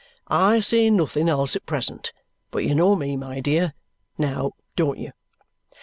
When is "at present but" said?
1.55-2.63